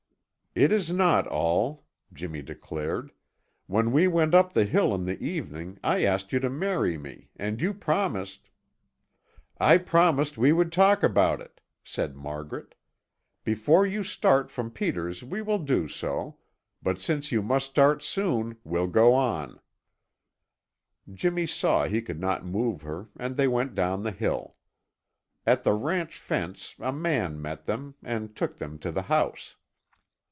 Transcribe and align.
"It 0.53 0.73
is 0.73 0.91
not 0.91 1.27
all," 1.27 1.85
Jimmy 2.11 2.41
declared. 2.41 3.13
"When 3.67 3.93
we 3.93 4.09
went 4.09 4.33
up 4.35 4.51
the 4.51 4.65
hill 4.65 4.93
in 4.93 5.05
the 5.05 5.17
evening, 5.23 5.79
I 5.81 6.03
asked 6.03 6.33
you 6.33 6.41
to 6.41 6.49
marry 6.49 6.97
me 6.97 7.29
and 7.37 7.61
you 7.61 7.73
promised" 7.73 8.49
"I 9.61 9.77
promised 9.77 10.37
we 10.37 10.51
would 10.51 10.73
talk 10.73 11.03
about 11.03 11.39
it," 11.39 11.61
said 11.85 12.17
Margaret. 12.17 12.75
"Before 13.45 13.85
you 13.87 14.03
start 14.03 14.51
from 14.51 14.71
Peter's 14.71 15.23
we 15.23 15.41
will 15.41 15.57
do 15.57 15.87
so; 15.87 16.37
but 16.83 16.99
since 16.99 17.31
you 17.31 17.41
must 17.41 17.67
start 17.67 18.03
soon, 18.03 18.57
we'll 18.65 18.87
go 18.87 19.13
on." 19.13 19.57
Jimmy 21.13 21.45
saw 21.47 21.85
he 21.87 22.01
could 22.01 22.19
not 22.19 22.43
move 22.45 22.81
her, 22.81 23.07
and 23.17 23.37
they 23.37 23.47
went 23.47 23.73
down 23.73 24.03
the 24.03 24.11
hill. 24.11 24.57
At 25.45 25.63
the 25.63 25.71
ranch 25.71 26.17
fence 26.19 26.75
a 26.77 26.91
man 26.91 27.41
met 27.41 27.67
them 27.67 27.95
and 28.03 28.35
took 28.35 28.57
them 28.57 28.77
to 28.79 28.91
the 28.91 29.03
house. 29.03 29.55